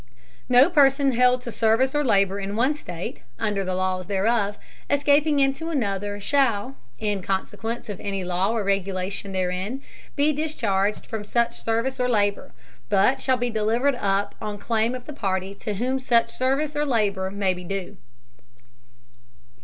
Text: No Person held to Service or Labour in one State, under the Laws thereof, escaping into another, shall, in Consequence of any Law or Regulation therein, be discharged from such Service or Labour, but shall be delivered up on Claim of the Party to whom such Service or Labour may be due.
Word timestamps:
No 0.49 0.67
Person 0.71 1.11
held 1.11 1.43
to 1.43 1.51
Service 1.51 1.93
or 1.93 2.03
Labour 2.03 2.39
in 2.39 2.55
one 2.55 2.73
State, 2.73 3.19
under 3.37 3.63
the 3.63 3.75
Laws 3.75 4.07
thereof, 4.07 4.57
escaping 4.89 5.39
into 5.39 5.69
another, 5.69 6.19
shall, 6.19 6.75
in 6.97 7.21
Consequence 7.21 7.87
of 7.87 7.99
any 7.99 8.23
Law 8.23 8.49
or 8.51 8.63
Regulation 8.63 9.31
therein, 9.31 9.83
be 10.15 10.33
discharged 10.33 11.05
from 11.05 11.23
such 11.23 11.61
Service 11.61 11.99
or 11.99 12.09
Labour, 12.09 12.51
but 12.89 13.21
shall 13.21 13.37
be 13.37 13.51
delivered 13.51 13.93
up 13.93 14.33
on 14.41 14.57
Claim 14.57 14.95
of 14.95 15.05
the 15.05 15.13
Party 15.13 15.53
to 15.53 15.75
whom 15.75 15.99
such 15.99 16.33
Service 16.35 16.75
or 16.75 16.83
Labour 16.83 17.29
may 17.29 17.53
be 17.53 17.63
due. 17.63 17.95